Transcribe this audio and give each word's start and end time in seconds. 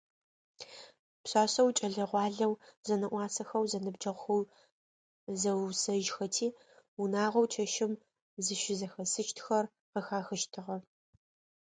Пшъашъэу, 1.23 1.69
кӏэлэ-гъуалэу 1.77 2.53
зэнэӏуасэхэу 2.85 3.65
зэныбджэгъухэр 3.71 4.43
зэусэжьхэти, 5.39 6.47
унагъоу 7.01 7.45
чэщым 7.53 7.91
зыщызэхэсыщтхэр 8.45 9.65
къыхахыщтыгъэ. 9.91 10.77